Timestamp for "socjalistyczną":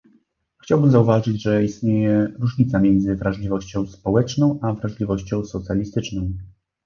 5.45-6.33